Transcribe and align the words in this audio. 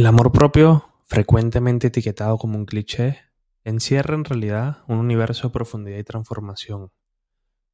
El 0.00 0.06
amor 0.06 0.32
propio, 0.32 0.94
frecuentemente 1.04 1.88
etiquetado 1.88 2.38
como 2.38 2.56
un 2.56 2.64
cliché, 2.64 3.18
encierra 3.64 4.14
en 4.14 4.24
realidad 4.24 4.78
un 4.88 4.96
universo 4.96 5.48
de 5.48 5.52
profundidad 5.52 5.98
y 5.98 6.04
transformación. 6.04 6.90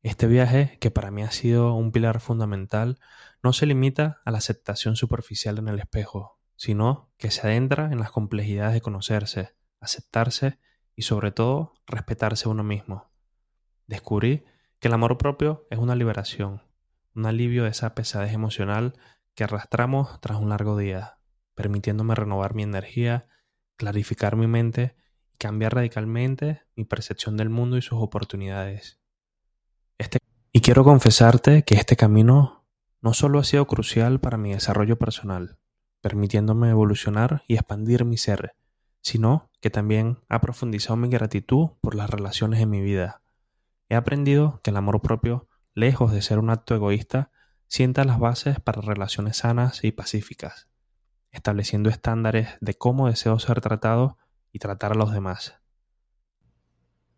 Este 0.03 0.27
viaje, 0.27 0.77
que 0.81 0.91
para 0.91 1.13
mí 1.13 1.23
ha 1.23 1.31
sido 1.31 1.75
un 1.75 1.93
pilar 1.93 2.19
fundamental, 2.19 2.99
no 3.45 3.53
se 3.53 3.67
limita 3.67 4.23
a 4.25 4.33
la 4.33 4.39
aceptación 4.39 4.97
superficial 4.97 5.59
en 5.59 5.69
el 5.69 5.79
espejo, 5.79 6.41
sino 6.57 7.13
que 7.17 7.31
se 7.31 7.47
adentra 7.47 7.93
en 7.93 8.01
las 8.01 8.11
complejidades 8.11 8.75
de 8.75 8.81
conocerse, 8.81 9.55
aceptarse 9.79 10.59
y 10.97 11.03
sobre 11.03 11.31
todo 11.31 11.75
respetarse 11.87 12.49
uno 12.49 12.65
mismo. 12.65 13.09
Descubrí 13.87 14.45
que 14.81 14.89
el 14.89 14.95
amor 14.95 15.17
propio 15.17 15.69
es 15.71 15.79
una 15.79 15.95
liberación, 15.95 16.65
un 17.15 17.27
alivio 17.27 17.63
de 17.63 17.71
esa 17.71 17.95
pesadez 17.95 18.33
emocional 18.33 18.95
que 19.37 19.45
arrastramos 19.45 20.21
tras 20.21 20.41
un 20.41 20.49
largo 20.49 20.77
día 20.77 21.16
permitiéndome 21.57 22.15
renovar 22.15 22.55
mi 22.55 22.63
energía, 22.63 23.27
clarificar 23.77 24.37
mi 24.37 24.47
mente 24.47 24.95
y 25.35 25.39
cambiar 25.39 25.75
radicalmente 25.75 26.63
mi 26.77 26.85
percepción 26.85 27.37
del 27.37 27.49
mundo 27.49 27.77
y 27.77 27.83
sus 27.83 27.99
oportunidades. 28.01 29.01
Este... 29.99 30.19
Y 30.53 30.61
quiero 30.61 30.85
confesarte 30.85 31.65
que 31.65 31.75
este 31.75 31.97
camino 31.97 32.65
no 33.01 33.15
solo 33.15 33.41
ha 33.41 33.45
sido 33.45 33.67
crucial 33.67 34.21
para 34.21 34.37
mi 34.37 34.53
desarrollo 34.53 34.97
personal, 34.99 35.59
permitiéndome 36.01 36.71
evolucionar 36.71 37.43
y 37.49 37.55
expandir 37.55 38.05
mi 38.05 38.19
ser, 38.19 38.55
sino 39.01 39.51
que 39.61 39.71
también 39.71 40.19
ha 40.29 40.41
profundizado 40.41 40.97
mi 40.97 41.09
gratitud 41.09 41.71
por 41.81 41.95
las 41.95 42.11
relaciones 42.11 42.61
en 42.61 42.71
mi 42.71 42.81
vida. 42.81 43.23
He 43.89 43.95
aprendido 43.95 44.61
que 44.63 44.71
el 44.71 44.77
amor 44.77 45.01
propio, 45.01 45.49
lejos 45.75 46.13
de 46.13 46.23
ser 46.23 46.39
un 46.39 46.51
acto 46.51 46.75
egoísta, 46.75 47.31
sienta 47.67 48.05
las 48.05 48.19
bases 48.19 48.61
para 48.61 48.81
relaciones 48.81 49.39
sanas 49.39 49.85
y 49.85 49.93
pacíficas 49.93 50.69
estableciendo 51.37 51.89
estándares 51.91 52.49
de 52.61 52.75
cómo 52.75 53.09
deseo 53.09 53.39
ser 53.39 53.61
tratado 53.61 54.19
y 54.53 54.59
tratar 54.59 54.93
a 54.93 54.97
los 54.97 55.13
demás. 55.13 55.61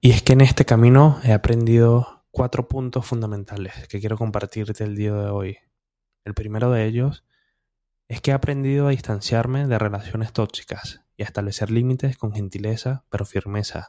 Y 0.00 0.10
es 0.10 0.22
que 0.22 0.34
en 0.34 0.42
este 0.42 0.64
camino 0.64 1.18
he 1.24 1.32
aprendido 1.32 2.24
cuatro 2.30 2.68
puntos 2.68 3.06
fundamentales 3.06 3.88
que 3.88 4.00
quiero 4.00 4.16
compartirte 4.16 4.84
el 4.84 4.96
día 4.96 5.14
de 5.14 5.30
hoy. 5.30 5.58
El 6.24 6.34
primero 6.34 6.70
de 6.70 6.84
ellos 6.84 7.24
es 8.08 8.20
que 8.20 8.32
he 8.32 8.34
aprendido 8.34 8.86
a 8.86 8.90
distanciarme 8.90 9.66
de 9.66 9.78
relaciones 9.78 10.32
tóxicas 10.32 11.00
y 11.16 11.22
a 11.22 11.26
establecer 11.26 11.70
límites 11.70 12.16
con 12.16 12.32
gentileza 12.32 13.04
pero 13.10 13.24
firmeza, 13.24 13.88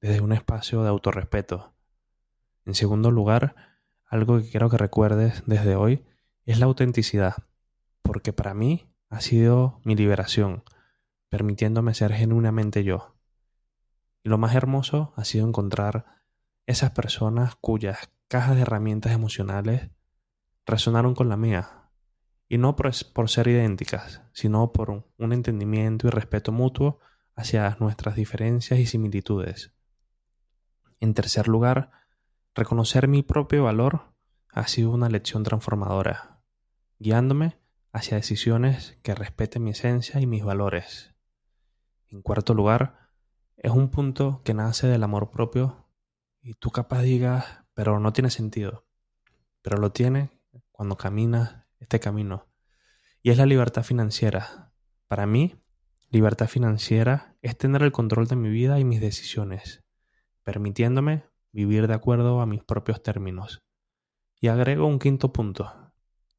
desde 0.00 0.20
un 0.20 0.32
espacio 0.32 0.82
de 0.82 0.88
autorrespeto. 0.88 1.74
En 2.64 2.74
segundo 2.74 3.10
lugar, 3.10 3.54
algo 4.04 4.40
que 4.40 4.50
quiero 4.50 4.68
que 4.68 4.78
recuerdes 4.78 5.42
desde 5.46 5.76
hoy 5.76 6.04
es 6.44 6.58
la 6.58 6.66
autenticidad, 6.66 7.34
porque 8.02 8.32
para 8.32 8.54
mí 8.54 8.88
ha 9.08 9.20
sido 9.20 9.80
mi 9.84 9.94
liberación, 9.94 10.64
permitiéndome 11.28 11.94
ser 11.94 12.12
genuinamente 12.12 12.84
yo. 12.84 13.16
Y 14.22 14.28
lo 14.28 14.38
más 14.38 14.54
hermoso 14.54 15.12
ha 15.16 15.24
sido 15.24 15.46
encontrar 15.46 16.06
esas 16.66 16.90
personas 16.90 17.54
cuyas 17.56 18.10
cajas 18.28 18.56
de 18.56 18.62
herramientas 18.62 19.12
emocionales 19.12 19.90
resonaron 20.66 21.14
con 21.14 21.28
la 21.28 21.36
mía. 21.36 21.90
Y 22.48 22.58
no 22.58 22.76
por, 22.76 22.92
ser 23.28 23.48
idénticas, 23.48 24.22
sino 24.32 24.72
por 24.72 24.90
un 24.90 25.32
entendimiento 25.32 26.06
y 26.06 26.10
respeto 26.10 26.52
mutuo 26.52 27.00
hacia 27.34 27.76
nuestras 27.80 28.14
diferencias 28.16 28.78
y 28.78 28.86
similitudes. 28.86 29.72
En 31.00 31.12
tercer 31.14 31.48
lugar, 31.48 31.90
reconocer 32.54 33.08
mi 33.08 33.22
propio 33.22 33.64
valor 33.64 34.14
ha 34.52 34.66
sido 34.68 34.90
una 34.90 35.08
lección 35.08 35.42
transformadora, 35.42 36.40
guiándome 36.98 37.58
hacia 37.96 38.18
decisiones 38.18 38.98
que 39.02 39.14
respeten 39.14 39.64
mi 39.64 39.70
esencia 39.70 40.20
y 40.20 40.26
mis 40.26 40.44
valores. 40.44 41.14
En 42.08 42.20
cuarto 42.20 42.52
lugar, 42.52 43.08
es 43.56 43.72
un 43.72 43.90
punto 43.90 44.42
que 44.44 44.52
nace 44.52 44.86
del 44.86 45.02
amor 45.02 45.30
propio 45.30 45.88
y 46.42 46.52
tú 46.52 46.70
capaz 46.70 47.00
digas, 47.00 47.64
pero 47.72 47.98
no 47.98 48.12
tiene 48.12 48.28
sentido. 48.28 48.86
Pero 49.62 49.78
lo 49.78 49.92
tiene 49.92 50.30
cuando 50.72 50.98
caminas 50.98 51.64
este 51.80 51.98
camino. 51.98 52.46
Y 53.22 53.30
es 53.30 53.38
la 53.38 53.46
libertad 53.46 53.82
financiera. 53.82 54.74
Para 55.08 55.24
mí, 55.24 55.56
libertad 56.10 56.48
financiera 56.48 57.34
es 57.40 57.56
tener 57.56 57.82
el 57.82 57.92
control 57.92 58.26
de 58.26 58.36
mi 58.36 58.50
vida 58.50 58.78
y 58.78 58.84
mis 58.84 59.00
decisiones, 59.00 59.84
permitiéndome 60.44 61.24
vivir 61.50 61.88
de 61.88 61.94
acuerdo 61.94 62.42
a 62.42 62.46
mis 62.46 62.62
propios 62.62 63.02
términos. 63.02 63.62
Y 64.38 64.48
agrego 64.48 64.86
un 64.86 64.98
quinto 64.98 65.32
punto, 65.32 65.85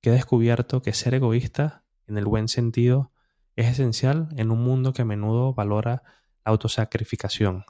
he 0.03 0.09
descubierto 0.11 0.81
que 0.81 0.93
ser 0.93 1.13
egoísta, 1.13 1.83
en 2.07 2.17
el 2.17 2.25
buen 2.25 2.47
sentido, 2.47 3.11
es 3.55 3.67
esencial 3.67 4.29
en 4.37 4.51
un 4.51 4.63
mundo 4.63 4.93
que 4.93 5.01
a 5.01 5.05
menudo 5.05 5.53
valora 5.53 6.03
la 6.45 6.51
autosacrificación, 6.51 7.65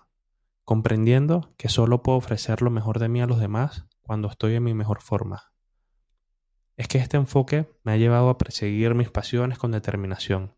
comprendiendo 0.64 1.54
que 1.58 1.70
solo 1.70 2.04
puedo 2.04 2.18
ofrecer 2.18 2.62
lo 2.62 2.70
mejor 2.70 3.00
de 3.00 3.10
mí 3.10 3.22
a 3.22 3.26
los 3.26 3.40
demás 3.40 3.86
cuando 4.02 4.30
estoy 4.30 4.56
en 4.56 4.64
mi 4.64 4.74
mejor 4.74 5.02
forma. 5.02 5.52
Es 6.76 6.88
que 6.88 7.00
este 7.00 7.18
enfoque 7.18 7.70
me 7.84 7.94
ha 7.94 7.98
llevado 7.98 8.30
a 8.30 8.38
perseguir 8.38 8.94
mis 8.94 9.10
pasiones 9.10 9.58
con 9.58 9.72
determinación, 9.72 10.56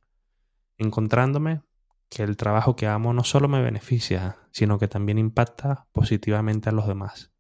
encontrándome 0.78 1.62
que 2.10 2.24
el 2.24 2.38
trabajo 2.38 2.76
que 2.76 2.88
amo 2.88 3.14
no 3.14 3.24
solo 3.24 3.48
me 3.48 3.62
beneficia, 3.62 4.38
sino 4.52 4.80
que 4.80 4.88
también 4.88 5.20
impacta 5.20 5.88
positivamente 5.92 6.70
a 6.70 6.72
los 6.72 6.88
demás. 6.88 7.32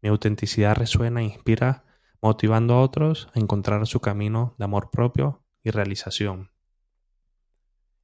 Mi 0.00 0.08
autenticidad 0.08 0.76
resuena 0.76 1.20
e 1.20 1.24
inspira 1.24 1.85
motivando 2.20 2.74
a 2.74 2.80
otros 2.80 3.28
a 3.34 3.38
encontrar 3.38 3.86
su 3.86 4.00
camino 4.00 4.54
de 4.58 4.64
amor 4.64 4.90
propio 4.90 5.42
y 5.62 5.70
realización. 5.70 6.50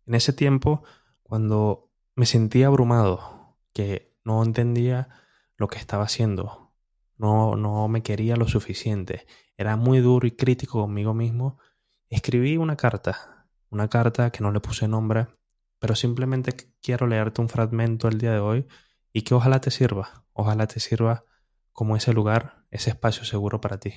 En 0.07 0.15
ese 0.15 0.33
tiempo, 0.33 0.83
cuando 1.23 1.91
me 2.15 2.27
sentía 2.27 2.67
abrumado, 2.67 3.57
que 3.73 4.17
no 4.25 4.43
entendía 4.43 5.09
lo 5.57 5.69
que 5.69 5.79
estaba 5.79 6.05
haciendo, 6.05 6.73
no, 7.17 7.57
no 7.57 7.89
me 7.89 8.03
quería 8.03 8.37
lo 8.37 8.49
suficiente, 8.49 9.27
era 9.57 9.77
muy 9.77 10.01
duro 10.01 10.27
y 10.27 10.33
crítico 10.33 10.81
conmigo 10.81 11.15
mismo, 11.15 11.59
escribí 12.09 12.57
una 12.57 12.77
carta, 12.77 13.47
una 13.71 13.89
carta 13.89 14.31
que 14.31 14.43
no 14.43 14.51
le 14.51 14.61
puse 14.61 14.89
nombre, 14.89 15.29
pero 15.79 15.95
simplemente 15.95 16.55
quiero 16.83 17.07
leerte 17.07 17.41
un 17.41 17.49
fragmento 17.49 18.09
el 18.09 18.19
día 18.19 18.33
de 18.33 18.41
hoy 18.41 18.67
y 19.13 19.23
que 19.23 19.35
ojalá 19.35 19.61
te 19.61 19.71
sirva, 19.71 20.25
ojalá 20.33 20.67
te 20.67 20.81
sirva 20.81 21.25
como 21.73 21.97
ese 21.97 22.13
lugar, 22.13 22.65
ese 22.71 22.91
espacio 22.91 23.25
seguro 23.25 23.61
para 23.61 23.79
ti. 23.79 23.95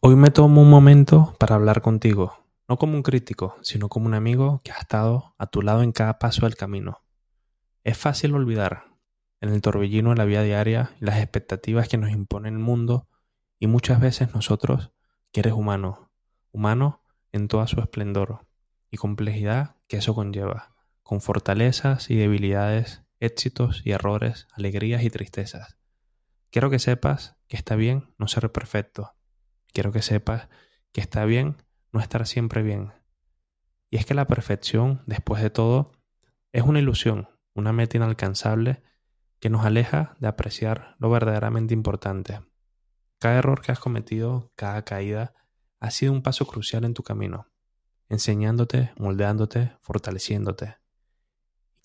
Hoy 0.00 0.16
me 0.16 0.30
tomo 0.30 0.60
un 0.60 0.70
momento 0.70 1.34
para 1.38 1.54
hablar 1.54 1.80
contigo, 1.80 2.44
no 2.68 2.76
como 2.78 2.94
un 2.94 3.02
crítico, 3.02 3.56
sino 3.62 3.88
como 3.88 4.06
un 4.06 4.14
amigo 4.14 4.60
que 4.62 4.72
ha 4.72 4.76
estado 4.76 5.34
a 5.38 5.46
tu 5.46 5.62
lado 5.62 5.82
en 5.82 5.92
cada 5.92 6.18
paso 6.18 6.46
del 6.46 6.56
camino. 6.56 7.02
Es 7.84 7.96
fácil 7.96 8.34
olvidar, 8.34 8.84
en 9.40 9.48
el 9.48 9.62
torbellino 9.62 10.10
de 10.10 10.16
la 10.16 10.24
vida 10.24 10.42
diaria 10.42 10.92
las 11.00 11.18
expectativas 11.18 11.88
que 11.88 11.98
nos 11.98 12.10
impone 12.10 12.48
el 12.48 12.58
mundo, 12.58 13.08
y 13.58 13.66
muchas 13.66 14.00
veces 14.00 14.34
nosotros, 14.34 14.92
que 15.32 15.40
eres 15.40 15.54
humano, 15.54 16.10
humano 16.52 17.02
en 17.32 17.48
toda 17.48 17.66
su 17.66 17.80
esplendor 17.80 18.46
y 18.90 18.96
complejidad 18.96 19.76
que 19.88 19.96
eso 19.96 20.14
conlleva, 20.14 20.74
con 21.02 21.20
fortalezas 21.20 22.10
y 22.10 22.16
debilidades, 22.16 23.02
éxitos 23.20 23.82
y 23.84 23.92
errores, 23.92 24.48
alegrías 24.52 25.02
y 25.02 25.10
tristezas. 25.10 25.76
Quiero 26.54 26.70
que 26.70 26.78
sepas 26.78 27.34
que 27.48 27.56
está 27.56 27.74
bien 27.74 28.14
no 28.16 28.28
ser 28.28 28.52
perfecto. 28.52 29.16
Quiero 29.72 29.90
que 29.90 30.02
sepas 30.02 30.48
que 30.92 31.00
está 31.00 31.24
bien 31.24 31.56
no 31.90 31.98
estar 31.98 32.24
siempre 32.28 32.62
bien. 32.62 32.92
Y 33.90 33.96
es 33.96 34.06
que 34.06 34.14
la 34.14 34.28
perfección, 34.28 35.02
después 35.04 35.42
de 35.42 35.50
todo, 35.50 35.90
es 36.52 36.62
una 36.62 36.78
ilusión, 36.78 37.28
una 37.54 37.72
meta 37.72 37.96
inalcanzable 37.96 38.84
que 39.40 39.50
nos 39.50 39.66
aleja 39.66 40.14
de 40.20 40.28
apreciar 40.28 40.94
lo 41.00 41.10
verdaderamente 41.10 41.74
importante. 41.74 42.40
Cada 43.18 43.38
error 43.38 43.60
que 43.60 43.72
has 43.72 43.80
cometido, 43.80 44.52
cada 44.54 44.84
caída, 44.84 45.34
ha 45.80 45.90
sido 45.90 46.12
un 46.12 46.22
paso 46.22 46.46
crucial 46.46 46.84
en 46.84 46.94
tu 46.94 47.02
camino, 47.02 47.48
enseñándote, 48.08 48.92
moldeándote, 48.96 49.72
fortaleciéndote. 49.80 50.76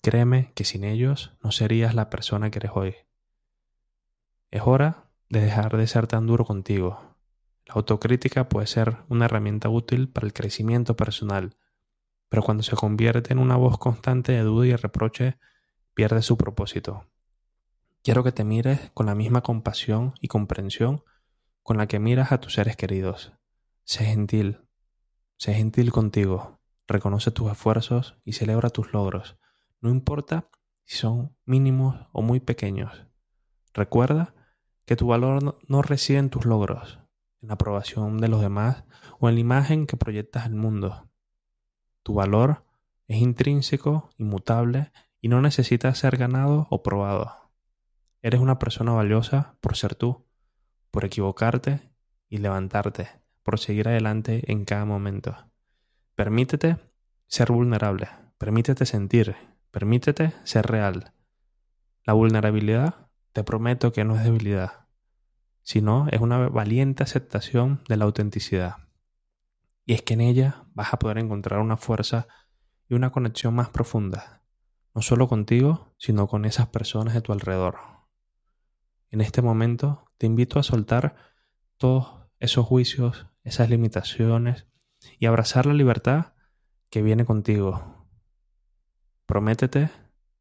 créeme 0.00 0.52
que 0.54 0.64
sin 0.64 0.84
ellos 0.84 1.36
no 1.42 1.50
serías 1.50 1.96
la 1.96 2.08
persona 2.08 2.52
que 2.52 2.60
eres 2.60 2.70
hoy. 2.72 2.94
Es 4.50 4.62
hora 4.64 5.10
de 5.28 5.40
dejar 5.40 5.76
de 5.76 5.86
ser 5.86 6.08
tan 6.08 6.26
duro 6.26 6.44
contigo. 6.44 7.16
La 7.66 7.74
autocrítica 7.74 8.48
puede 8.48 8.66
ser 8.66 8.96
una 9.08 9.26
herramienta 9.26 9.68
útil 9.68 10.08
para 10.08 10.26
el 10.26 10.32
crecimiento 10.32 10.96
personal, 10.96 11.56
pero 12.28 12.42
cuando 12.42 12.64
se 12.64 12.74
convierte 12.74 13.32
en 13.32 13.38
una 13.38 13.56
voz 13.56 13.78
constante 13.78 14.32
de 14.32 14.42
duda 14.42 14.66
y 14.66 14.74
reproche, 14.74 15.38
pierde 15.94 16.22
su 16.22 16.36
propósito. 16.36 17.06
Quiero 18.02 18.24
que 18.24 18.32
te 18.32 18.42
mires 18.42 18.90
con 18.92 19.06
la 19.06 19.14
misma 19.14 19.42
compasión 19.42 20.14
y 20.20 20.26
comprensión 20.26 21.04
con 21.62 21.76
la 21.76 21.86
que 21.86 22.00
miras 22.00 22.32
a 22.32 22.40
tus 22.40 22.54
seres 22.54 22.76
queridos. 22.76 23.32
Sé 23.84 24.04
gentil, 24.04 24.62
sé 25.36 25.54
gentil 25.54 25.92
contigo, 25.92 26.60
reconoce 26.88 27.30
tus 27.30 27.52
esfuerzos 27.52 28.16
y 28.24 28.32
celebra 28.32 28.70
tus 28.70 28.92
logros, 28.92 29.38
no 29.80 29.90
importa 29.90 30.48
si 30.84 30.96
son 30.96 31.36
mínimos 31.44 32.08
o 32.12 32.22
muy 32.22 32.40
pequeños. 32.40 33.06
Recuerda 33.72 34.34
que 34.90 34.96
tu 34.96 35.06
valor 35.06 35.56
no 35.68 35.82
reside 35.82 36.18
en 36.18 36.30
tus 36.30 36.46
logros, 36.46 36.98
en 37.40 37.46
la 37.46 37.54
aprobación 37.54 38.18
de 38.18 38.26
los 38.26 38.40
demás 38.40 38.82
o 39.20 39.28
en 39.28 39.36
la 39.36 39.40
imagen 39.40 39.86
que 39.86 39.96
proyectas 39.96 40.46
al 40.46 40.56
mundo. 40.56 41.08
Tu 42.02 42.12
valor 42.12 42.64
es 43.06 43.18
intrínseco, 43.18 44.10
inmutable 44.18 44.90
y 45.20 45.28
no 45.28 45.40
necesita 45.42 45.94
ser 45.94 46.16
ganado 46.16 46.66
o 46.70 46.82
probado. 46.82 47.52
Eres 48.20 48.40
una 48.40 48.58
persona 48.58 48.90
valiosa 48.90 49.56
por 49.60 49.76
ser 49.76 49.94
tú, 49.94 50.26
por 50.90 51.04
equivocarte 51.04 51.92
y 52.28 52.38
levantarte, 52.38 53.10
por 53.44 53.60
seguir 53.60 53.86
adelante 53.86 54.50
en 54.50 54.64
cada 54.64 54.86
momento. 54.86 55.36
Permítete 56.16 56.78
ser 57.28 57.52
vulnerable, 57.52 58.08
permítete 58.38 58.84
sentir, 58.86 59.36
permítete 59.70 60.32
ser 60.42 60.66
real. 60.66 61.12
La 62.04 62.12
vulnerabilidad, 62.14 63.06
te 63.32 63.44
prometo 63.44 63.92
que 63.92 64.02
no 64.04 64.16
es 64.16 64.24
debilidad, 64.24 64.79
sino 65.62 66.06
es 66.10 66.20
una 66.20 66.48
valiente 66.48 67.02
aceptación 67.02 67.82
de 67.88 67.96
la 67.96 68.04
autenticidad. 68.04 68.88
Y 69.84 69.94
es 69.94 70.02
que 70.02 70.14
en 70.14 70.20
ella 70.20 70.64
vas 70.74 70.92
a 70.92 70.98
poder 70.98 71.18
encontrar 71.18 71.60
una 71.60 71.76
fuerza 71.76 72.28
y 72.88 72.94
una 72.94 73.10
conexión 73.10 73.54
más 73.54 73.68
profunda, 73.68 74.42
no 74.94 75.02
solo 75.02 75.28
contigo, 75.28 75.94
sino 75.98 76.26
con 76.28 76.44
esas 76.44 76.68
personas 76.68 77.14
de 77.14 77.22
tu 77.22 77.32
alrededor. 77.32 77.78
En 79.10 79.20
este 79.20 79.42
momento 79.42 80.10
te 80.18 80.26
invito 80.26 80.58
a 80.58 80.62
soltar 80.62 81.16
todos 81.76 82.28
esos 82.38 82.66
juicios, 82.66 83.26
esas 83.42 83.70
limitaciones 83.70 84.66
y 85.18 85.26
abrazar 85.26 85.66
la 85.66 85.74
libertad 85.74 86.34
que 86.90 87.02
viene 87.02 87.24
contigo. 87.24 88.06
Prométete 89.26 89.90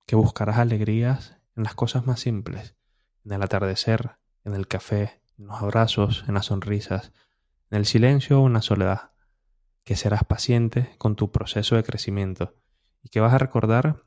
que 0.05 0.15
buscarás 0.15 0.57
alegrías 0.57 1.37
en 1.55 1.63
las 1.63 1.75
cosas 1.75 2.05
más 2.05 2.19
simples, 2.19 2.75
en 3.23 3.33
el 3.33 3.43
atardecer, 3.43 4.18
en 4.43 4.53
el 4.53 4.67
café, 4.67 5.21
en 5.37 5.47
los 5.47 5.61
abrazos, 5.61 6.25
en 6.27 6.33
las 6.33 6.47
sonrisas, 6.47 7.11
en 7.69 7.77
el 7.77 7.85
silencio 7.85 8.41
o 8.41 8.47
en 8.47 8.53
la 8.53 8.61
soledad, 8.61 9.11
que 9.83 9.95
serás 9.95 10.23
paciente 10.23 10.95
con 10.97 11.15
tu 11.15 11.31
proceso 11.31 11.75
de 11.75 11.83
crecimiento 11.83 12.55
y 13.01 13.09
que 13.09 13.19
vas 13.19 13.33
a 13.33 13.37
recordar 13.37 14.03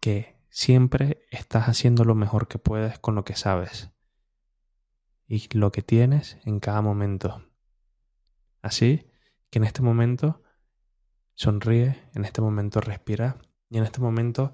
que 0.00 0.40
siempre 0.48 1.24
estás 1.30 1.68
haciendo 1.68 2.04
lo 2.04 2.14
mejor 2.14 2.48
que 2.48 2.58
puedes 2.58 2.98
con 2.98 3.14
lo 3.14 3.24
que 3.24 3.36
sabes 3.36 3.90
y 5.26 5.48
lo 5.56 5.72
que 5.72 5.82
tienes 5.82 6.38
en 6.44 6.60
cada 6.60 6.82
momento. 6.82 7.44
Así 8.60 9.06
que 9.50 9.58
en 9.58 9.64
este 9.64 9.82
momento 9.82 10.42
sonríe, 11.34 12.02
en 12.14 12.24
este 12.24 12.40
momento 12.40 12.80
respira 12.80 13.38
y 13.70 13.78
en 13.78 13.84
este 13.84 14.00
momento 14.00 14.52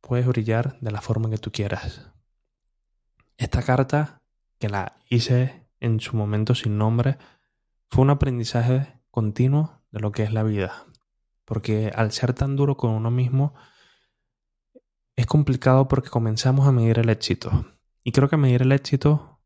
puedes 0.00 0.26
brillar 0.26 0.78
de 0.80 0.90
la 0.90 1.00
forma 1.00 1.30
que 1.30 1.38
tú 1.38 1.52
quieras. 1.52 2.10
Esta 3.36 3.62
carta, 3.62 4.22
que 4.58 4.68
la 4.68 4.96
hice 5.08 5.66
en 5.80 6.00
su 6.00 6.16
momento 6.16 6.54
sin 6.54 6.78
nombre, 6.78 7.18
fue 7.88 8.02
un 8.02 8.10
aprendizaje 8.10 9.00
continuo 9.10 9.82
de 9.90 10.00
lo 10.00 10.12
que 10.12 10.22
es 10.22 10.32
la 10.32 10.42
vida. 10.42 10.86
Porque 11.44 11.92
al 11.94 12.12
ser 12.12 12.34
tan 12.34 12.56
duro 12.56 12.76
con 12.76 12.90
uno 12.90 13.10
mismo, 13.10 13.54
es 15.16 15.26
complicado 15.26 15.88
porque 15.88 16.08
comenzamos 16.08 16.66
a 16.66 16.72
medir 16.72 16.98
el 16.98 17.08
éxito. 17.08 17.66
Y 18.04 18.12
creo 18.12 18.28
que 18.28 18.36
medir 18.36 18.62
el 18.62 18.72
éxito 18.72 19.40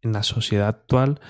en 0.00 0.12
la 0.12 0.22
sociedad 0.22 0.68
actual 0.68 1.20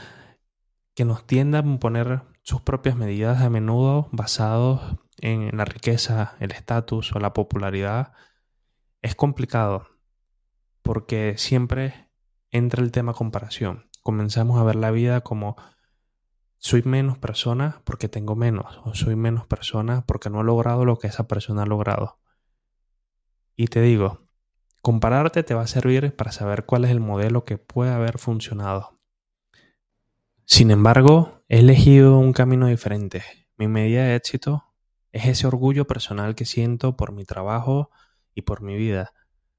que 0.94 1.04
nos 1.04 1.26
tiende 1.26 1.58
a 1.58 1.62
poner 1.78 2.22
sus 2.42 2.60
propias 2.60 2.96
medidas 2.96 3.40
a 3.40 3.50
menudo 3.50 4.08
basados 4.10 4.98
en 5.18 5.56
la 5.56 5.64
riqueza, 5.64 6.36
el 6.40 6.52
estatus 6.52 7.14
o 7.14 7.18
la 7.18 7.32
popularidad, 7.32 8.12
es 9.02 9.14
complicado 9.14 9.86
porque 10.88 11.34
siempre 11.36 12.08
entra 12.50 12.82
el 12.82 12.92
tema 12.92 13.12
comparación. 13.12 13.90
Comenzamos 14.02 14.58
a 14.58 14.64
ver 14.64 14.74
la 14.74 14.90
vida 14.90 15.20
como 15.20 15.54
soy 16.56 16.82
menos 16.82 17.18
persona 17.18 17.82
porque 17.84 18.08
tengo 18.08 18.36
menos, 18.36 18.80
o 18.86 18.94
soy 18.94 19.14
menos 19.14 19.46
persona 19.46 20.06
porque 20.06 20.30
no 20.30 20.40
he 20.40 20.44
logrado 20.44 20.86
lo 20.86 20.98
que 20.98 21.08
esa 21.08 21.28
persona 21.28 21.64
ha 21.64 21.66
logrado. 21.66 22.20
Y 23.54 23.66
te 23.66 23.82
digo, 23.82 24.30
compararte 24.80 25.42
te 25.42 25.52
va 25.52 25.60
a 25.60 25.66
servir 25.66 26.16
para 26.16 26.32
saber 26.32 26.64
cuál 26.64 26.86
es 26.86 26.90
el 26.90 27.00
modelo 27.00 27.44
que 27.44 27.58
puede 27.58 27.92
haber 27.92 28.16
funcionado. 28.16 28.98
Sin 30.46 30.70
embargo, 30.70 31.44
he 31.48 31.58
elegido 31.58 32.18
un 32.18 32.32
camino 32.32 32.66
diferente. 32.66 33.22
Mi 33.58 33.68
medida 33.68 34.04
de 34.04 34.16
éxito 34.16 34.64
es 35.12 35.26
ese 35.26 35.46
orgullo 35.46 35.86
personal 35.86 36.34
que 36.34 36.46
siento 36.46 36.96
por 36.96 37.12
mi 37.12 37.26
trabajo 37.26 37.90
y 38.34 38.40
por 38.40 38.62
mi 38.62 38.74
vida. 38.74 39.12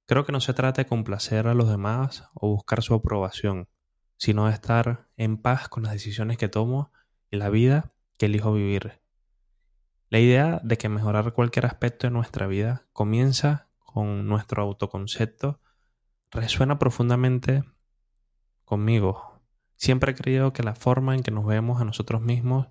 Creo 0.09 0.25
que 0.25 0.31
no 0.31 0.41
se 0.41 0.55
trata 0.55 0.81
de 0.81 0.87
complacer 0.87 1.45
a 1.45 1.53
los 1.53 1.69
demás 1.69 2.27
o 2.33 2.47
buscar 2.47 2.81
su 2.81 2.95
aprobación, 2.95 3.69
sino 4.17 4.47
de 4.47 4.53
estar 4.53 5.07
en 5.17 5.37
paz 5.37 5.69
con 5.69 5.83
las 5.83 5.91
decisiones 5.91 6.39
que 6.39 6.49
tomo 6.49 6.91
y 7.29 7.37
la 7.37 7.51
vida 7.51 7.93
que 8.17 8.25
elijo 8.25 8.51
vivir. 8.51 9.03
La 10.09 10.17
idea 10.17 10.61
de 10.63 10.79
que 10.79 10.89
mejorar 10.89 11.31
cualquier 11.33 11.67
aspecto 11.67 12.07
de 12.07 12.11
nuestra 12.11 12.47
vida 12.47 12.87
comienza 12.91 13.69
con 13.77 14.27
nuestro 14.27 14.63
autoconcepto 14.63 15.61
resuena 16.31 16.79
profundamente 16.79 17.63
conmigo. 18.65 19.39
Siempre 19.75 20.13
he 20.13 20.15
creído 20.15 20.53
que 20.53 20.63
la 20.63 20.73
forma 20.73 21.13
en 21.13 21.21
que 21.21 21.29
nos 21.29 21.45
vemos 21.45 21.79
a 21.81 21.85
nosotros 21.85 22.19
mismos, 22.19 22.65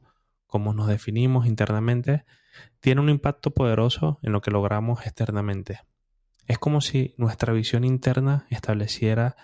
como 0.49 0.75
nos 0.75 0.89
definimos 0.89 1.47
internamente, 1.47 2.25
tiene 2.81 3.01
un 3.01 3.11
impacto 3.11 3.53
poderoso 3.53 4.19
en 4.23 4.33
lo 4.33 4.41
que 4.41 4.51
logramos 4.51 5.07
externamente. 5.07 5.83
Es 6.49 6.59
como 6.59 6.81
si 6.81 7.15
nuestra 7.19 7.53
visión 7.53 7.85
interna 7.85 8.47
estableciera 8.49 9.37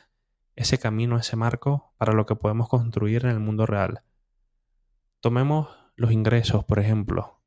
ese 0.56 0.78
camino, 0.78 1.18
ese 1.18 1.36
marco 1.36 1.92
para 1.98 2.14
lo 2.14 2.24
que 2.24 2.34
podemos 2.34 2.70
construir 2.70 3.26
en 3.26 3.30
el 3.32 3.40
mundo 3.40 3.66
real. 3.66 4.02
Tomemos 5.20 5.68
los 5.96 6.12
ingresos, 6.12 6.64
por 6.64 6.78
ejemplo. 6.78 7.42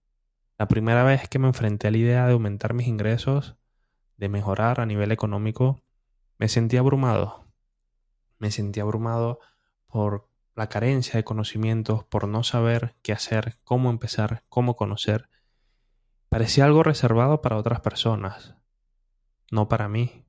La 0.59 0.67
primera 0.67 1.03
vez 1.03 1.27
que 1.27 1.39
me 1.39 1.47
enfrenté 1.47 1.87
a 1.87 1.91
la 1.91 1.97
idea 1.97 2.27
de 2.27 2.33
aumentar 2.33 2.75
mis 2.75 2.87
ingresos, 2.87 3.55
de 4.15 4.29
mejorar 4.29 4.79
a 4.79 4.85
nivel 4.85 5.11
económico, 5.11 5.81
me 6.37 6.49
sentí 6.49 6.77
abrumado. 6.77 7.47
Me 8.37 8.51
sentí 8.51 8.79
abrumado 8.79 9.39
por 9.87 10.29
la 10.55 10.69
carencia 10.69 11.15
de 11.15 11.23
conocimientos, 11.23 12.03
por 12.03 12.27
no 12.27 12.43
saber 12.43 12.95
qué 13.01 13.11
hacer, 13.11 13.57
cómo 13.63 13.89
empezar, 13.89 14.43
cómo 14.49 14.75
conocer. 14.75 15.29
Parecía 16.29 16.65
algo 16.65 16.83
reservado 16.83 17.41
para 17.41 17.57
otras 17.57 17.81
personas, 17.81 18.55
no 19.51 19.67
para 19.67 19.87
mí. 19.87 20.25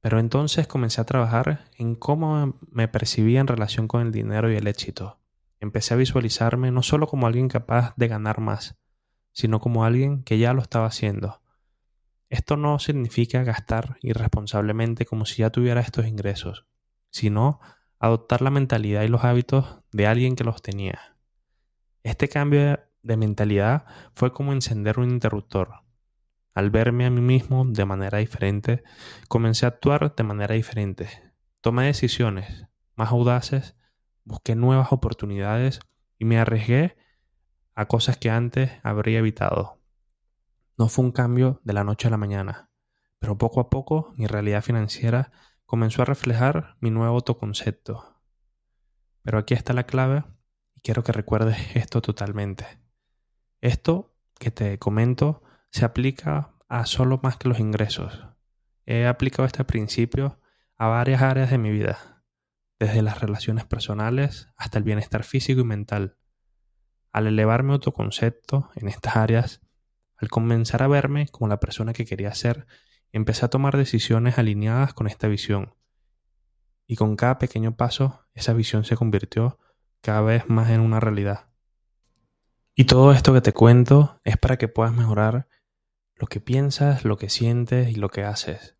Pero 0.00 0.18
entonces 0.18 0.66
comencé 0.66 1.00
a 1.00 1.06
trabajar 1.06 1.66
en 1.76 1.94
cómo 1.94 2.58
me 2.70 2.88
percibía 2.88 3.40
en 3.40 3.46
relación 3.46 3.86
con 3.86 4.02
el 4.02 4.12
dinero 4.12 4.50
y 4.50 4.56
el 4.56 4.66
éxito. 4.66 5.18
Empecé 5.60 5.94
a 5.94 5.98
visualizarme 5.98 6.70
no 6.70 6.82
solo 6.82 7.06
como 7.06 7.26
alguien 7.26 7.48
capaz 7.48 7.92
de 7.96 8.08
ganar 8.08 8.40
más, 8.40 8.78
sino 9.32 9.60
como 9.60 9.84
alguien 9.84 10.22
que 10.22 10.38
ya 10.38 10.54
lo 10.54 10.62
estaba 10.62 10.86
haciendo. 10.86 11.42
Esto 12.30 12.56
no 12.56 12.78
significa 12.78 13.42
gastar 13.42 13.98
irresponsablemente 14.00 15.04
como 15.04 15.26
si 15.26 15.42
ya 15.42 15.50
tuviera 15.50 15.80
estos 15.80 16.06
ingresos, 16.06 16.64
sino 17.10 17.60
adoptar 17.98 18.40
la 18.40 18.50
mentalidad 18.50 19.02
y 19.02 19.08
los 19.08 19.24
hábitos 19.24 19.80
de 19.92 20.06
alguien 20.06 20.36
que 20.36 20.44
los 20.44 20.62
tenía. 20.62 21.16
Este 22.02 22.28
cambio 22.28 22.80
de 23.02 23.16
mentalidad 23.16 23.84
fue 24.14 24.32
como 24.32 24.52
encender 24.52 24.98
un 24.98 25.10
interruptor. 25.10 25.82
Al 26.54 26.70
verme 26.70 27.06
a 27.06 27.10
mí 27.10 27.20
mismo 27.20 27.64
de 27.64 27.84
manera 27.84 28.18
diferente, 28.18 28.82
comencé 29.28 29.66
a 29.66 29.70
actuar 29.70 30.14
de 30.14 30.24
manera 30.24 30.54
diferente. 30.54 31.08
Tomé 31.60 31.86
decisiones 31.86 32.66
más 32.96 33.10
audaces, 33.10 33.76
busqué 34.24 34.54
nuevas 34.54 34.92
oportunidades 34.92 35.80
y 36.18 36.24
me 36.24 36.38
arriesgué 36.38 36.96
a 37.74 37.86
cosas 37.86 38.16
que 38.18 38.30
antes 38.30 38.70
habría 38.82 39.20
evitado. 39.20 39.80
No 40.76 40.88
fue 40.88 41.04
un 41.04 41.12
cambio 41.12 41.60
de 41.64 41.72
la 41.72 41.84
noche 41.84 42.08
a 42.08 42.10
la 42.10 42.16
mañana, 42.16 42.70
pero 43.18 43.38
poco 43.38 43.60
a 43.60 43.70
poco 43.70 44.12
mi 44.16 44.26
realidad 44.26 44.62
financiera 44.62 45.32
comenzó 45.66 46.02
a 46.02 46.06
reflejar 46.06 46.76
mi 46.80 46.90
nuevo 46.90 47.14
autoconcepto. 47.14 48.20
Pero 49.22 49.38
aquí 49.38 49.54
está 49.54 49.72
la 49.72 49.84
clave 49.84 50.24
y 50.74 50.80
quiero 50.80 51.04
que 51.04 51.12
recuerdes 51.12 51.58
esto 51.76 52.02
totalmente. 52.02 52.66
Esto 53.60 54.14
que 54.38 54.50
te 54.50 54.78
comento 54.78 55.42
se 55.70 55.84
aplica 55.84 56.54
a 56.68 56.86
solo 56.86 57.20
más 57.22 57.36
que 57.36 57.48
los 57.48 57.60
ingresos. 57.60 58.26
He 58.86 59.06
aplicado 59.06 59.46
este 59.46 59.64
principio 59.64 60.40
a 60.76 60.88
varias 60.88 61.22
áreas 61.22 61.50
de 61.50 61.58
mi 61.58 61.70
vida, 61.70 62.24
desde 62.78 63.02
las 63.02 63.20
relaciones 63.20 63.64
personales 63.64 64.48
hasta 64.56 64.78
el 64.78 64.84
bienestar 64.84 65.24
físico 65.24 65.60
y 65.60 65.64
mental. 65.64 66.16
Al 67.12 67.26
elevar 67.26 67.62
mi 67.62 67.72
autoconcepto 67.72 68.70
en 68.74 68.88
estas 68.88 69.16
áreas, 69.16 69.60
al 70.16 70.28
comenzar 70.28 70.82
a 70.82 70.88
verme 70.88 71.28
como 71.28 71.48
la 71.48 71.60
persona 71.60 71.92
que 71.92 72.04
quería 72.04 72.34
ser, 72.34 72.66
empecé 73.12 73.44
a 73.46 73.50
tomar 73.50 73.76
decisiones 73.76 74.38
alineadas 74.38 74.94
con 74.94 75.06
esta 75.06 75.28
visión. 75.28 75.74
Y 76.86 76.96
con 76.96 77.16
cada 77.16 77.38
pequeño 77.38 77.76
paso, 77.76 78.26
esa 78.34 78.52
visión 78.52 78.84
se 78.84 78.96
convirtió 78.96 79.58
cada 80.00 80.22
vez 80.22 80.48
más 80.48 80.70
en 80.70 80.80
una 80.80 81.00
realidad. 81.00 81.50
Y 82.74 82.84
todo 82.84 83.12
esto 83.12 83.32
que 83.32 83.40
te 83.40 83.52
cuento 83.52 84.20
es 84.24 84.36
para 84.36 84.56
que 84.56 84.68
puedas 84.68 84.92
mejorar 84.92 85.48
lo 86.20 86.26
que 86.26 86.40
piensas, 86.40 87.04
lo 87.04 87.16
que 87.16 87.30
sientes 87.30 87.88
y 87.88 87.94
lo 87.94 88.10
que 88.10 88.24
haces. 88.24 88.76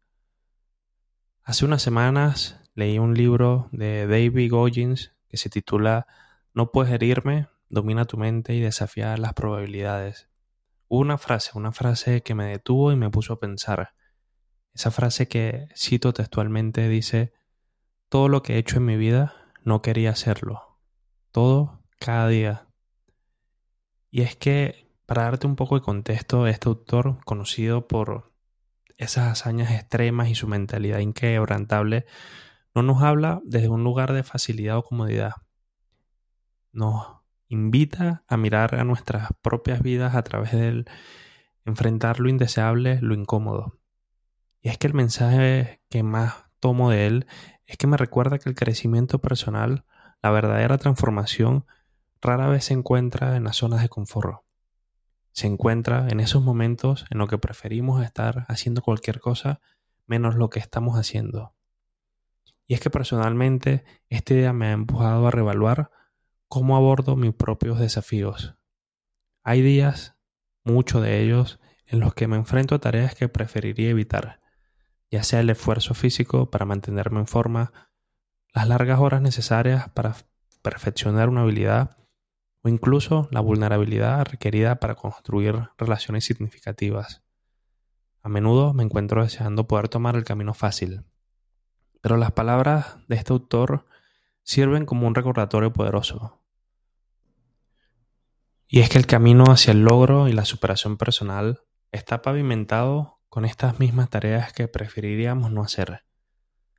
Hace 1.42 1.64
unas 1.64 1.80
semanas 1.80 2.60
leí 2.74 2.98
un 2.98 3.14
libro 3.14 3.70
de 3.72 4.06
David 4.06 4.50
Goggins 4.50 5.12
que 5.26 5.38
se 5.38 5.48
titula 5.48 6.06
No 6.52 6.70
puedes 6.70 6.92
herirme, 6.92 7.48
domina 7.70 8.04
tu 8.04 8.18
mente 8.18 8.52
y 8.54 8.60
desafía 8.60 9.16
las 9.16 9.32
probabilidades. 9.32 10.28
Hubo 10.86 11.00
una 11.00 11.16
frase, 11.16 11.52
una 11.54 11.72
frase 11.72 12.22
que 12.22 12.34
me 12.34 12.44
detuvo 12.44 12.92
y 12.92 12.96
me 12.96 13.08
puso 13.08 13.32
a 13.32 13.40
pensar. 13.40 13.94
Esa 14.74 14.90
frase 14.90 15.26
que 15.26 15.68
cito 15.74 16.12
textualmente 16.12 16.88
dice, 16.88 17.32
todo 18.10 18.28
lo 18.28 18.42
que 18.42 18.54
he 18.54 18.58
hecho 18.58 18.76
en 18.76 18.84
mi 18.84 18.96
vida 18.96 19.34
no 19.64 19.80
quería 19.80 20.10
hacerlo. 20.10 20.78
Todo 21.32 21.82
cada 21.98 22.28
día. 22.28 22.66
Y 24.10 24.22
es 24.22 24.36
que, 24.36 24.89
para 25.10 25.24
darte 25.24 25.48
un 25.48 25.56
poco 25.56 25.74
de 25.74 25.80
contexto, 25.80 26.46
este 26.46 26.68
autor, 26.68 27.18
conocido 27.24 27.88
por 27.88 28.32
esas 28.96 29.26
hazañas 29.28 29.72
extremas 29.72 30.28
y 30.28 30.36
su 30.36 30.46
mentalidad 30.46 31.00
inquebrantable, 31.00 32.06
no 32.76 32.82
nos 32.82 33.02
habla 33.02 33.40
desde 33.44 33.68
un 33.68 33.82
lugar 33.82 34.12
de 34.12 34.22
facilidad 34.22 34.76
o 34.76 34.84
comodidad. 34.84 35.32
Nos 36.70 37.08
invita 37.48 38.22
a 38.28 38.36
mirar 38.36 38.76
a 38.76 38.84
nuestras 38.84 39.30
propias 39.42 39.82
vidas 39.82 40.14
a 40.14 40.22
través 40.22 40.52
del 40.52 40.88
enfrentar 41.64 42.20
lo 42.20 42.28
indeseable, 42.28 43.00
lo 43.02 43.14
incómodo. 43.14 43.80
Y 44.60 44.68
es 44.68 44.78
que 44.78 44.86
el 44.86 44.94
mensaje 44.94 45.82
que 45.88 46.04
más 46.04 46.44
tomo 46.60 46.90
de 46.90 47.08
él 47.08 47.26
es 47.66 47.76
que 47.78 47.88
me 47.88 47.96
recuerda 47.96 48.38
que 48.38 48.48
el 48.48 48.54
crecimiento 48.54 49.18
personal, 49.18 49.84
la 50.22 50.30
verdadera 50.30 50.78
transformación, 50.78 51.66
rara 52.22 52.46
vez 52.46 52.66
se 52.66 52.74
encuentra 52.74 53.34
en 53.34 53.42
las 53.42 53.56
zonas 53.56 53.82
de 53.82 53.88
confort. 53.88 54.44
Se 55.32 55.46
encuentra 55.46 56.08
en 56.08 56.20
esos 56.20 56.42
momentos 56.42 57.06
en 57.10 57.18
los 57.18 57.28
que 57.28 57.38
preferimos 57.38 58.02
estar 58.04 58.44
haciendo 58.48 58.82
cualquier 58.82 59.20
cosa 59.20 59.60
menos 60.06 60.34
lo 60.34 60.50
que 60.50 60.58
estamos 60.58 60.98
haciendo. 60.98 61.54
Y 62.66 62.74
es 62.74 62.80
que 62.80 62.90
personalmente 62.90 63.84
esta 64.08 64.34
idea 64.34 64.52
me 64.52 64.66
ha 64.66 64.72
empujado 64.72 65.26
a 65.26 65.30
revaluar 65.30 65.90
cómo 66.48 66.76
abordo 66.76 67.16
mis 67.16 67.32
propios 67.32 67.78
desafíos. 67.78 68.56
Hay 69.42 69.62
días, 69.62 70.16
muchos 70.64 71.02
de 71.02 71.22
ellos, 71.22 71.60
en 71.86 72.00
los 72.00 72.14
que 72.14 72.26
me 72.26 72.36
enfrento 72.36 72.74
a 72.74 72.80
tareas 72.80 73.14
que 73.14 73.28
preferiría 73.28 73.90
evitar, 73.90 74.40
ya 75.10 75.22
sea 75.22 75.40
el 75.40 75.50
esfuerzo 75.50 75.94
físico 75.94 76.50
para 76.50 76.64
mantenerme 76.64 77.20
en 77.20 77.26
forma, 77.26 77.90
las 78.52 78.68
largas 78.68 79.00
horas 79.00 79.22
necesarias 79.22 79.88
para 79.90 80.16
perfeccionar 80.62 81.28
una 81.28 81.42
habilidad 81.42 81.96
o 82.62 82.68
incluso 82.68 83.28
la 83.30 83.40
vulnerabilidad 83.40 84.26
requerida 84.26 84.76
para 84.76 84.94
construir 84.94 85.70
relaciones 85.78 86.24
significativas. 86.24 87.22
A 88.22 88.28
menudo 88.28 88.74
me 88.74 88.82
encuentro 88.82 89.22
deseando 89.22 89.66
poder 89.66 89.88
tomar 89.88 90.16
el 90.16 90.24
camino 90.24 90.52
fácil, 90.52 91.04
pero 92.00 92.16
las 92.16 92.32
palabras 92.32 92.96
de 93.08 93.16
este 93.16 93.32
autor 93.32 93.86
sirven 94.42 94.84
como 94.84 95.06
un 95.06 95.14
recordatorio 95.14 95.72
poderoso. 95.72 96.42
Y 98.66 98.80
es 98.80 98.88
que 98.88 98.98
el 98.98 99.06
camino 99.06 99.44
hacia 99.44 99.72
el 99.72 99.82
logro 99.82 100.28
y 100.28 100.32
la 100.32 100.44
superación 100.44 100.96
personal 100.96 101.62
está 101.92 102.22
pavimentado 102.22 103.18
con 103.28 103.44
estas 103.44 103.80
mismas 103.80 104.10
tareas 104.10 104.52
que 104.52 104.68
preferiríamos 104.68 105.50
no 105.50 105.62
hacer. 105.62 106.04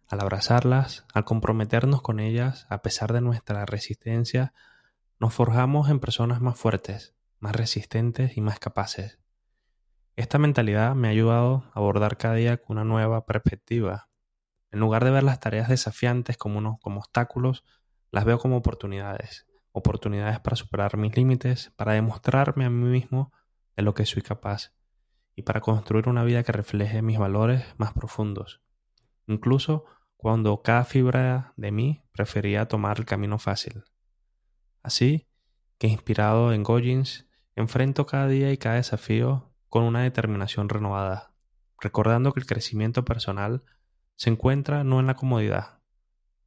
Al 0.08 0.20
abrazarlas, 0.20 1.06
al 1.14 1.26
comprometernos 1.26 2.02
con 2.02 2.20
ellas, 2.20 2.66
a 2.70 2.82
pesar 2.82 3.14
de 3.14 3.22
nuestra 3.22 3.66
resistencia, 3.66 4.54
nos 5.22 5.36
forjamos 5.36 5.92
en 5.92 6.00
personas 6.00 6.42
más 6.42 6.58
fuertes, 6.58 7.14
más 7.38 7.56
resistentes 7.56 8.38
y 8.38 8.42
más 8.42 8.58
capaces. 8.58 9.20
Esta 10.16 10.40
mentalidad 10.40 10.96
me 10.96 11.10
ha 11.10 11.12
ayudado 11.12 11.64
a 11.76 11.80
abordar 11.80 12.18
cada 12.18 12.34
día 12.34 12.58
con 12.58 12.78
una 12.78 12.86
nueva 12.86 13.28
perspectiva. 13.28 14.10
En 14.72 14.80
lugar 14.80 15.06
de 15.06 15.12
ver 15.12 15.22
las 15.22 15.40
tareas 15.40 15.70
desafiantes 15.70 16.38
como, 16.38 16.80
como 16.80 17.02
obstáculos, 17.02 17.64
las 18.10 18.26
veo 18.26 18.40
como 18.40 18.58
oportunidades 18.58 19.46
oportunidades 19.74 20.40
para 20.40 20.56
superar 20.56 20.98
mis 20.98 21.16
límites, 21.16 21.72
para 21.76 21.94
demostrarme 21.94 22.66
a 22.66 22.72
mí 22.72 22.90
mismo 22.90 23.32
de 23.78 23.84
lo 23.84 23.94
que 23.94 24.08
soy 24.08 24.24
capaz 24.24 24.74
y 25.36 25.44
para 25.44 25.62
construir 25.62 26.10
una 26.10 26.24
vida 26.24 26.42
que 26.42 26.52
refleje 26.52 27.04
mis 27.04 27.20
valores 27.20 27.64
más 27.78 27.94
profundos. 27.94 28.64
Incluso 29.28 29.86
cuando 30.18 30.64
cada 30.64 30.84
fibra 30.84 31.54
de 31.58 31.72
mí 31.72 32.04
prefería 32.12 32.68
tomar 32.68 32.98
el 32.98 33.06
camino 33.06 33.38
fácil. 33.38 33.84
Así 34.84 35.28
que 35.78 35.88
inspirado 35.88 36.54
en 36.54 36.64
Goggins, 36.64 37.28
enfrento 37.56 38.06
cada 38.06 38.28
día 38.28 38.52
y 38.52 38.58
cada 38.58 38.76
desafío 38.76 39.54
con 39.70 39.84
una 39.84 40.04
determinación 40.04 40.70
renovada, 40.70 41.34
recordando 41.80 42.34
que 42.34 42.40
el 42.40 42.46
crecimiento 42.46 43.06
personal 43.06 43.64
se 44.16 44.30
encuentra 44.30 44.84
no 44.84 45.00
en 45.00 45.08
la 45.08 45.16
comodidad, 45.16 45.82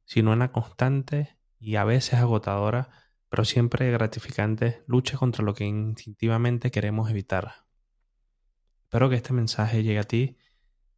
sino 0.05 0.33
en 0.33 0.39
la 0.39 0.51
constante 0.51 1.37
y 1.59 1.75
a 1.75 1.83
veces 1.83 2.15
agotadora 2.15 2.89
pero 3.35 3.43
siempre 3.43 3.91
gratificante 3.91 4.83
lucha 4.87 5.17
contra 5.17 5.43
lo 5.43 5.53
que 5.53 5.65
instintivamente 5.65 6.71
queremos 6.71 7.09
evitar. 7.09 7.65
Espero 8.83 9.09
que 9.09 9.17
este 9.17 9.33
mensaje 9.33 9.83
llegue 9.83 9.99
a 9.99 10.03
ti 10.03 10.37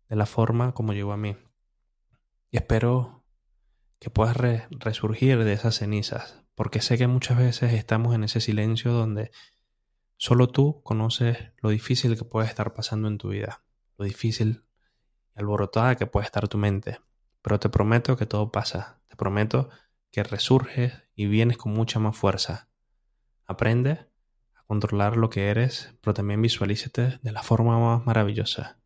de 0.08 0.16
la 0.16 0.28
forma 0.28 0.74
como 0.74 0.94
llegó 0.94 1.14
a 1.14 1.18
mí. 1.18 1.36
Y 2.52 2.58
espero 2.58 3.26
que 3.98 4.12
puedas 4.12 4.38
resurgir 4.70 5.44
de 5.44 5.54
esas 5.54 5.78
cenizas, 5.78 6.46
porque 6.58 6.82
sé 6.82 6.98
que 6.98 7.06
muchas 7.06 7.38
veces 7.38 7.74
estamos 7.74 8.16
en 8.16 8.24
ese 8.24 8.42
silencio 8.42 8.92
donde 8.92 9.30
solo 10.16 10.48
tú 10.48 10.82
conoces 10.82 11.38
lo 11.62 11.70
difícil 11.70 12.18
que 12.18 12.24
puede 12.24 12.48
estar 12.48 12.74
pasando 12.74 13.08
en 13.08 13.20
tu 13.20 13.30
vida, 13.30 13.62
lo 13.96 14.06
difícil 14.06 14.64
y 15.36 15.40
alborotada 15.40 15.96
que 15.98 16.08
puede 16.08 16.26
estar 16.26 16.48
tu 16.48 16.58
mente. 16.58 17.00
Pero 17.44 17.60
te 17.60 17.70
prometo 17.70 18.18
que 18.18 18.26
todo 18.26 18.52
pasa, 18.52 19.04
te 19.08 19.16
prometo 19.16 19.70
que 20.10 20.24
resurges 20.24 20.94
y 21.14 21.28
vienes 21.28 21.58
con 21.58 21.74
mucha 21.74 22.00
más 22.00 22.18
fuerza. 22.18 22.70
Aprende 23.46 24.08
a 24.56 24.64
controlar 24.66 25.16
lo 25.16 25.30
que 25.30 25.50
eres, 25.50 25.94
pero 26.02 26.16
también 26.16 26.42
visualízate 26.42 27.20
de 27.22 27.32
la 27.32 27.44
forma 27.44 27.78
más 27.78 28.04
maravillosa. 28.04 28.80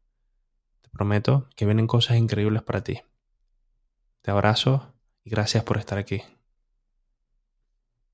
Te 0.82 0.90
prometo 0.90 1.48
que 1.56 1.64
vienen 1.64 1.88
cosas 1.88 2.18
increíbles 2.18 2.64
para 2.64 2.84
ti. 2.84 3.00
Te 4.24 4.32
abrazo 4.32 4.94
y 5.24 5.30
gracias 5.30 5.64
por 5.64 5.78
estar 5.78 5.98
aquí. 5.98 6.22